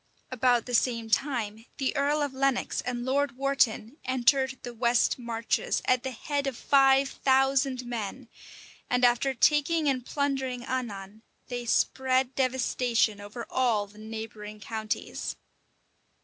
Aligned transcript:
About 0.31 0.65
the 0.65 0.73
same 0.73 1.11
time, 1.11 1.67
the 1.77 1.95
earl 1.95 2.23
of 2.23 2.33
Lenox 2.33 2.81
and 2.87 3.05
Lord 3.05 3.37
Wharton 3.37 3.97
entered 4.03 4.57
the 4.63 4.73
west 4.73 5.19
marches, 5.19 5.83
at 5.85 6.01
the 6.01 6.09
head 6.09 6.47
of 6.47 6.57
five 6.57 7.07
thousand 7.07 7.85
men; 7.85 8.27
and 8.89 9.05
after 9.05 9.35
taking 9.35 9.87
and 9.87 10.03
plundering 10.03 10.65
Annan, 10.65 11.21
they 11.49 11.67
spread 11.67 12.33
devastation 12.33 13.21
over 13.21 13.45
all 13.47 13.85
the 13.85 13.99
neighboring 13.99 14.59
counties. 14.59 15.35